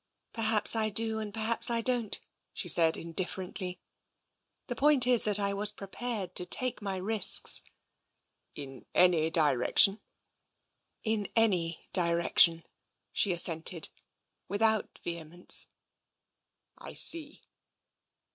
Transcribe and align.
'* 0.17 0.33
Perhaps 0.33 0.75
I 0.75 0.89
do 0.89 1.19
and 1.19 1.31
perhaps 1.31 1.69
I 1.69 1.81
don't," 1.81 2.19
she 2.53 2.67
said 2.67 2.97
in 2.97 3.11
differently." 3.11 3.79
The 4.65 4.75
point 4.75 5.05
is, 5.05 5.25
that 5.25 5.37
I 5.39 5.53
was 5.53 5.71
prepared 5.71 6.33
to 6.37 6.45
take 6.47 6.81
my 6.81 6.97
risks."" 6.97 7.61
In 8.65 8.87
any 8.95 9.29
direction?" 9.29 9.99
In 11.03 11.27
any 11.35 11.87
direction," 11.93 12.63
she 13.13 13.31
assented, 13.31 13.89
without 14.47 14.99
vehemence." 15.03 15.69
I 16.79 16.93
see." 16.93 17.43